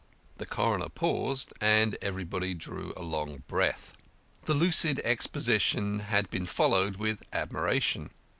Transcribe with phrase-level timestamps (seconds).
[0.37, 3.95] The coroner paused, and everybody drew a long breath.
[4.45, 8.09] The lucid exposition had been followed with admiration.